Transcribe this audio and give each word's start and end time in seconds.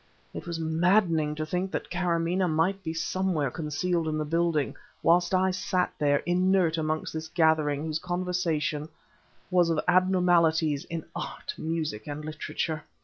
It 0.33 0.47
was 0.47 0.59
maddening 0.59 1.35
to 1.35 1.45
think 1.45 1.69
that 1.69 1.91
Kâramaneh 1.91 2.49
might 2.49 2.83
be 2.83 2.91
somewhere 2.91 3.51
concealed 3.51 4.07
in 4.07 4.17
the 4.17 4.25
building, 4.25 4.75
whilst 5.03 5.31
I 5.35 5.51
sat 5.51 5.93
there, 5.99 6.23
inert 6.25 6.75
amongst 6.75 7.13
this 7.13 7.27
gathering 7.27 7.83
whose 7.83 7.99
conversation 7.99 8.89
was 9.51 9.69
of 9.69 9.79
abnormalities 9.87 10.85
in 10.85 11.05
art, 11.15 11.53
music, 11.55 12.07
and 12.07 12.25
literature. 12.25 12.83